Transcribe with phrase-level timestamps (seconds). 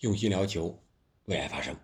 [0.00, 0.80] 用心聊球，
[1.24, 1.76] 为爱发声。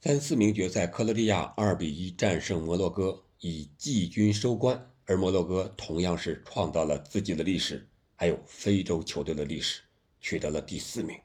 [0.00, 4.92] 三四名决赛，克罗地亚二比一战胜摩洛哥，以季军收官。
[5.04, 9.80] 而摩洛哥同样是创造了自己的历史，还有非洲球队的历史，
[10.18, 11.16] 取得了第四名。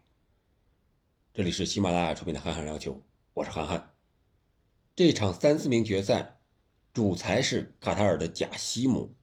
[1.33, 2.93] 这里是喜马拉雅出品的《憨憨聊球》，
[3.33, 3.95] 我是憨憨。
[4.95, 6.37] 这场三四名决赛，
[6.93, 9.15] 主裁是卡塔尔的贾西姆。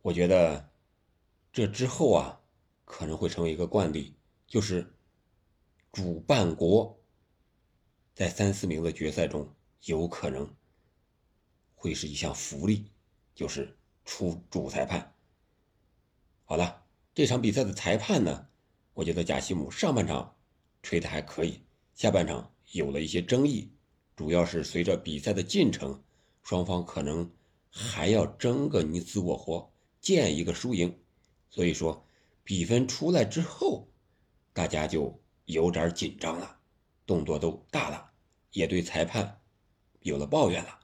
[0.00, 0.70] 我觉得
[1.52, 2.40] 这之后啊，
[2.86, 4.14] 可能会成为一个惯例，
[4.46, 4.94] 就是
[5.92, 6.98] 主办国
[8.14, 10.48] 在三四名的决赛中有可能
[11.74, 12.90] 会是一项福利。
[13.32, 13.74] 就是
[14.04, 15.14] 出主裁判。
[16.44, 18.48] 好了，这场比赛的裁判呢，
[18.92, 20.36] 我觉得贾西姆上半场
[20.82, 21.62] 吹的还可以，
[21.94, 23.72] 下半场有了一些争议，
[24.14, 26.02] 主要是随着比赛的进程，
[26.42, 27.32] 双方可能
[27.70, 29.72] 还要争个你死我活，
[30.02, 30.94] 见一个输赢，
[31.48, 32.04] 所以说
[32.44, 33.88] 比分出来之后，
[34.52, 35.18] 大家就
[35.50, 36.58] 有点紧张了，
[37.06, 38.10] 动作都大了，
[38.52, 39.40] 也对裁判
[40.00, 40.80] 有了抱怨了，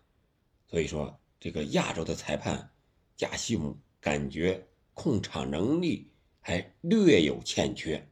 [0.67, 1.19] 所以说。
[1.39, 2.73] 这个亚洲的裁判
[3.15, 6.11] 贾西姆感觉控场能力
[6.41, 8.11] 还略有欠缺。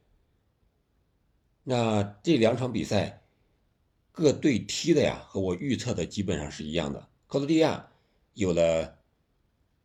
[1.63, 3.23] 那这两场比赛
[4.11, 7.09] 各队踢的呀，和我预测的基本上是一样的。
[7.25, 7.91] 克罗地亚
[8.35, 8.99] 有了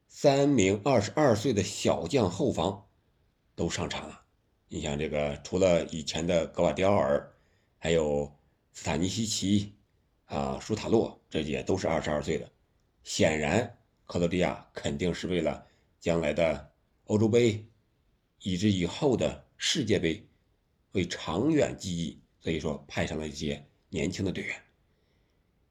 [0.06, 2.86] 三名二十二岁的小将后防
[3.56, 4.19] 都上场了。
[4.72, 7.28] 你像这个，除了以前的格瓦迪奥尔，
[7.76, 8.32] 还有
[8.72, 9.74] 斯塔尼西奇
[10.26, 12.48] 啊、舒塔洛，这些都是二十二岁的。
[13.02, 13.76] 显然，
[14.06, 15.66] 克罗地亚肯定是为了
[15.98, 16.70] 将来的
[17.06, 17.66] 欧洲杯，
[18.42, 20.24] 以至以后的世界杯
[20.92, 24.54] 为长远记忆，所以说派上了一些年轻的队员。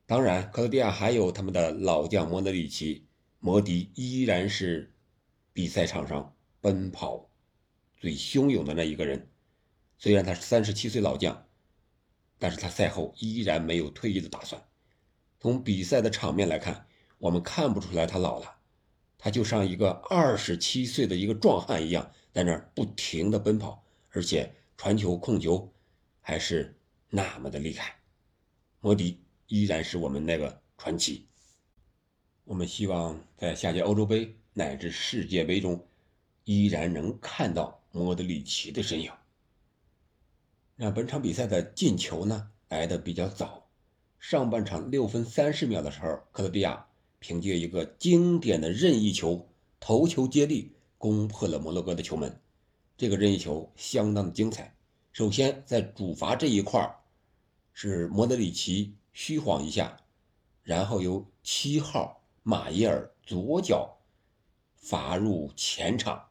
[0.05, 3.07] 当然，克罗地亚还有他们的老将莫德里奇，
[3.39, 4.93] 摩迪依然是
[5.53, 7.28] 比赛场上奔跑
[7.99, 9.29] 最汹涌的那一个人。
[9.97, 11.45] 虽然他是三十七岁老将，
[12.37, 14.59] 但是他赛后依然没有退役的打算。
[15.39, 16.87] 从比赛的场面来看。
[17.19, 18.59] 我们看不出来他老了，
[19.17, 25.73] 他就像一个二十七岁的一个壮汉一样，在那儿不停的奔跑，而且传球控球
[26.21, 27.99] 还是那么的厉害。
[28.79, 31.27] 摩迪依然是我们那个传奇。
[32.45, 35.85] 我们希望在下届欧洲杯乃至世界杯中，
[36.45, 39.11] 依然能看到莫德里奇的身影。
[40.75, 43.67] 那本场比赛的进球呢，来的比较早，
[44.19, 46.85] 上半场六分三十秒的时候，克罗地亚。
[47.21, 49.45] 凭借一个经典的任意球
[49.77, 52.39] 头球接力，攻破了摩洛哥的球门。
[52.95, 54.73] 这个任意球相当的精彩。
[55.11, 56.97] 首先在主罚这一块
[57.73, 59.97] 是莫德里奇虚晃一下，
[60.63, 63.97] 然后由七号马耶尔左脚
[64.77, 66.28] 罚入前场。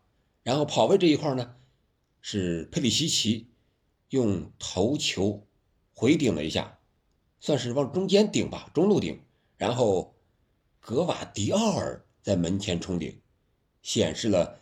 [0.48, 1.54] 然后跑位这一块呢，
[2.22, 3.50] 是佩里西奇
[4.09, 5.47] 用头球
[5.92, 6.78] 回顶了一下，
[7.38, 9.20] 算是往中间顶吧，中路顶，
[9.59, 10.14] 然后。
[10.81, 13.20] 格瓦迪奥尔在门前冲顶，
[13.82, 14.59] 显示了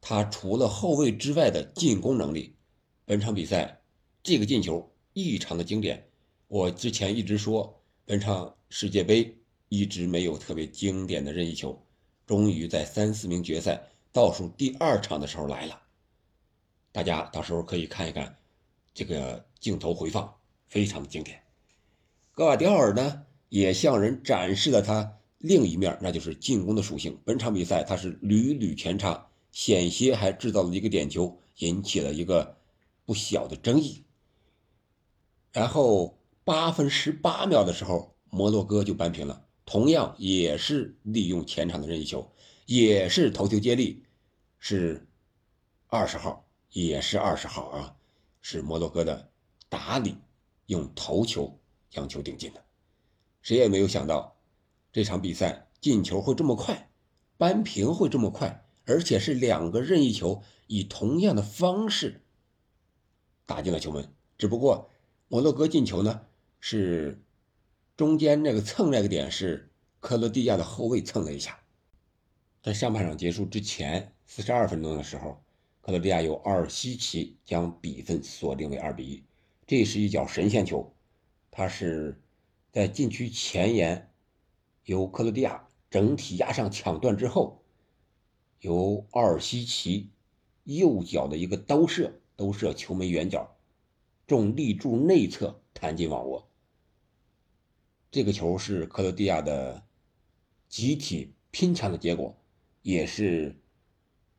[0.00, 2.56] 他除了后卫之外的进攻能力。
[3.04, 3.82] 本场比赛
[4.22, 6.08] 这个进球异常的经典。
[6.48, 9.36] 我之前一直说，本场世界杯
[9.68, 11.78] 一直没有特别经典的任意球，
[12.26, 15.80] 终于在三四名决赛倒数第二场的时候来了。
[16.92, 18.36] 大家到时候可以看一看
[18.92, 20.34] 这个镜头回放，
[20.68, 21.42] 非常的经典。
[22.32, 25.18] 格瓦迪奥尔呢，也向人展示了他。
[25.38, 27.18] 另一面，那就是进攻的属性。
[27.24, 32.58] 本场比赛他是屡屡前插，险些还制造了一个点球，引起了一个
[33.04, 34.04] 不小的争议。
[35.50, 42.30] 然后八分十八秒的时候，摩洛哥就扳平了，同样也是利用前场的任意球，
[42.66, 44.02] 也是头球接力，
[44.58, 45.06] 是
[45.86, 47.96] 二十号，也是二十号啊，
[48.40, 49.30] 是摩洛哥的
[49.68, 50.16] 达里
[50.66, 51.58] 用头球
[51.90, 52.64] 将球顶进的，
[53.40, 54.36] 谁也没有想到。
[54.92, 56.90] 这场比赛进球会这么快，
[57.38, 62.20] 扳平会这么快，而且是两个任意球以同样的方式
[63.46, 64.12] 打进了球门。
[64.36, 64.90] 只不过
[65.28, 66.26] 摩洛哥进球呢，
[66.60, 67.22] 是
[68.02, 69.70] 中间那个蹭那个点是
[70.00, 71.60] 克罗地亚的后卫蹭了一下。
[72.60, 75.40] 在上半场结束之前四十二分钟的时候，
[75.80, 79.22] 克罗地亚由奥尔西奇将比分锁定为二比一。
[79.68, 80.92] 这是一脚神仙球，
[81.52, 82.20] 他是
[82.72, 84.10] 在禁区前沿。
[84.86, 87.62] 由克罗地亚整体压上抢断之后，
[88.58, 90.10] 由奥尔西奇
[90.64, 93.56] 右脚的一个兜射，兜射球门远角，
[94.26, 96.48] 中立柱内侧弹进网窝。
[98.12, 99.82] 这个球是克罗地亚的
[100.68, 102.36] 集体拼抢的结果，
[102.82, 103.58] 也是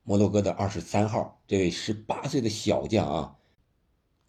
[0.03, 3.35] 摩洛哥的二十三号这位十八岁的小将啊，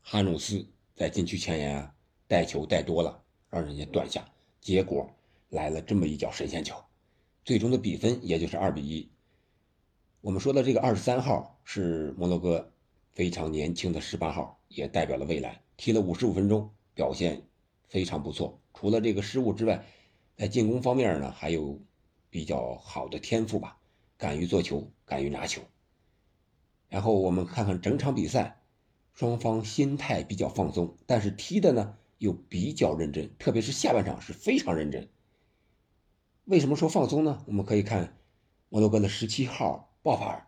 [0.00, 1.94] 哈努斯在禁区前沿啊
[2.26, 4.26] 带球带多了，让人家断下，
[4.62, 5.06] 结果
[5.50, 6.82] 来了这么一脚神仙球，
[7.44, 9.06] 最终的比分也就是二比一。
[10.22, 12.72] 我们说的这个二十三号是摩洛哥
[13.12, 17.46] 非常年轻的十八号，也代表了未来，踢了五十五分钟，表现
[17.90, 18.58] 非常不错。
[18.74, 19.86] 除了这个失误之外，
[20.36, 21.80] 在进攻方面呢，还有
[22.28, 23.78] 比较好的天赋吧，
[24.18, 25.62] 敢于做球，敢于拿球。
[26.88, 28.60] 然后我们看看整场比赛，
[29.12, 35.08] 双方心态比较放松，但是踢的呢又比较认真，特别是下半场是非常认真。
[36.44, 37.42] 为什么说放松呢？
[37.46, 38.18] 我们可以看
[38.68, 40.46] 摩洛哥的十七号鲍法尔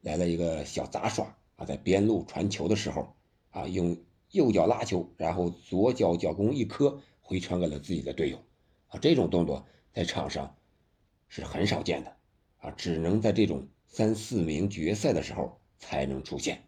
[0.00, 3.14] 来了一个小杂耍啊，在边路传球的时候
[3.50, 3.96] 啊，用
[4.32, 7.00] 右脚拉球，然后左脚脚弓一磕，
[7.30, 8.44] 回传给了自己的队友。
[8.88, 10.56] 啊，这种动作在场上
[11.28, 12.16] 是很少见的，
[12.58, 16.60] 啊，只能在这种三四名决赛的时候才能出现。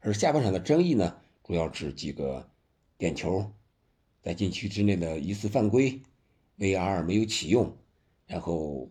[0.00, 2.50] 而下半场的争议呢，主要指几个
[2.98, 3.48] 点球
[4.20, 6.02] 在禁区之内的疑似犯规
[6.58, 7.72] ，VR 没有启用，
[8.26, 8.90] 然后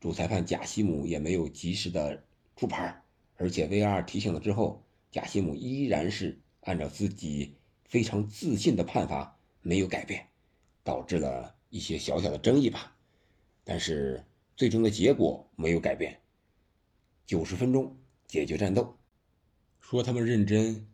[0.00, 2.20] 主裁判贾西姆也没有及时的
[2.56, 3.00] 出牌，
[3.36, 10.26] 而且 VR 提醒了之后，贾西姆依然是按照自己非常自信的判罚没有改变，
[10.88, 11.54] 导致了。
[11.70, 12.96] 一些小小的争议吧，
[13.62, 14.24] 但是
[14.56, 16.18] 最终的结果没有改变。
[17.26, 17.94] 九十分钟
[18.26, 18.96] 解决战斗，
[19.78, 20.88] 说他们认真，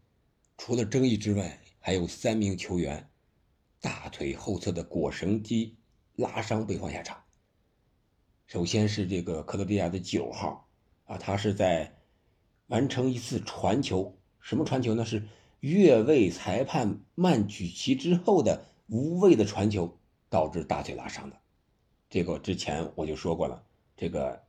[0.59, 3.09] 除了争议之外，还有三名球员
[3.81, 5.77] 大腿后侧的腘绳肌
[6.17, 7.23] 拉伤被换下场。
[8.49, 10.69] 首先是这个克罗地亚的九号
[11.05, 11.95] 啊，他是在
[12.67, 15.05] 完成一次传球，什么传球呢？
[15.05, 15.23] 是
[15.61, 19.99] 越位裁判慢举旗之后的无谓的传球。
[20.31, 21.37] 导致大腿拉伤的，
[22.11, 23.65] 这个之前我就说过了。
[23.97, 24.43] 这个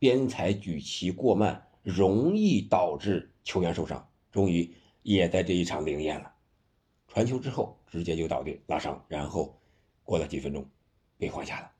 [0.00, 4.08] 边裁举旗过慢，容易导致球员受伤。
[4.32, 6.34] 终于也在这一场灵验了，
[7.06, 9.56] 传球之后直接就倒地拉伤，然后
[10.02, 10.68] 过了几分钟
[11.18, 11.70] 被换下了。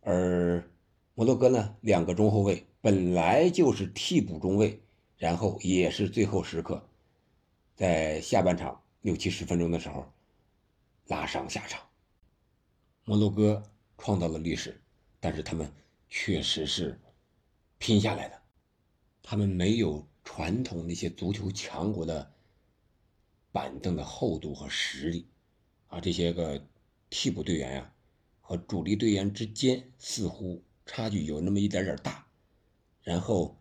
[0.00, 0.66] 而
[1.14, 4.80] 摩洛哥呢，两个中后卫本来就是替补中卫，
[5.18, 6.88] 然后也是最后时刻，
[7.74, 10.10] 在下半场六七十分钟的时候
[11.10, 11.82] 拉伤下场。
[13.04, 13.60] 摩洛哥
[13.98, 14.80] 创造了历史，
[15.18, 15.70] 但是他们
[16.08, 17.00] 确实是
[17.78, 18.40] 拼下来的。
[19.20, 22.32] 他们没有传统那些足球强国的
[23.50, 25.28] 板凳的厚度和实力
[25.88, 26.64] 啊，这些个
[27.10, 27.92] 替补队员呀
[28.40, 32.24] 和主力队员之间似乎差距有那么一点点大，
[33.02, 33.60] 然后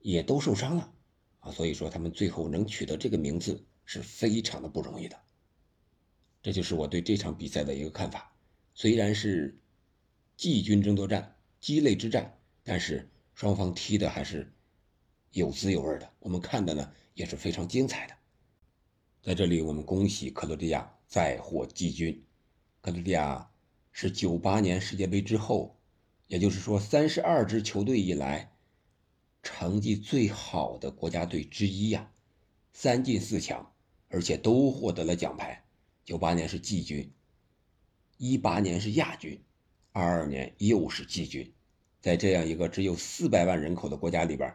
[0.00, 0.92] 也都受伤了
[1.38, 5.16] 啊，所以说他们最后能取得这个名次是非常的不容易的。
[6.42, 8.34] 这就是我对这场比赛的一个看法。
[8.74, 9.58] 虽然是
[10.36, 14.52] 季军争夺战、鸡肋之战，但是双方踢的还是
[15.30, 16.10] 有滋有味的。
[16.18, 18.14] 我们看的呢也是非常精彩的。
[19.22, 22.24] 在这里，我们恭喜克罗地亚再获季军。
[22.80, 23.52] 克罗地亚
[23.92, 25.78] 是九八年世界杯之后，
[26.26, 28.52] 也就是说三十二支球队以来
[29.44, 32.10] 成绩最好的国家队之一呀，
[32.72, 33.72] 三进四强，
[34.08, 35.61] 而且都获得了奖牌。
[36.04, 37.12] 九八年是季军。
[38.18, 39.42] 一八年是亚军，
[39.90, 41.52] 二二年又是季军，
[42.00, 44.54] 在这样一个只有四百万人口的国家里边，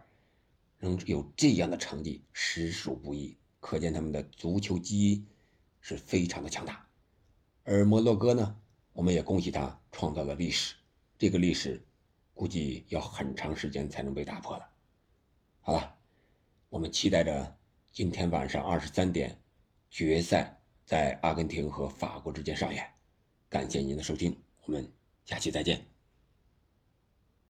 [0.80, 5.28] 能有这样的成绩实属不易，可见他们的足球基因
[5.82, 6.88] 是非常的强大。
[7.64, 8.58] 而摩洛哥呢，
[8.94, 10.76] 我们也恭喜他创造了历史，
[11.18, 11.86] 这个历史
[12.34, 14.70] 估计要很长时间才能被打破了。
[15.60, 15.98] 好了，
[16.70, 17.58] 我们期待着
[17.92, 19.38] 今天晚上二十三点
[19.90, 22.84] 决赛在阿根廷和法国之间上演。
[23.50, 24.90] 感谢您的收听，我们
[25.26, 25.97] 下期再见。